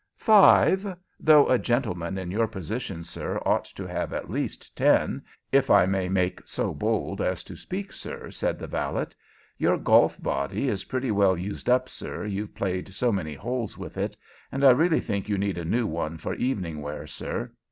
[0.17, 5.69] "Five though a gentleman of your position, sir, ought to have at least ten, if
[5.69, 9.05] I may make so bold as to speak, sir," said the valet.
[9.59, 13.95] "Your golf body is pretty well used up, sir, you've played so many holes with
[13.95, 14.17] it;
[14.51, 17.51] and I really think you need a new one for evening wear, sir.